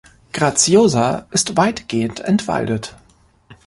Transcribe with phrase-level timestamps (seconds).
[0.33, 2.95] Graciosa ist weitgehend entwaldet.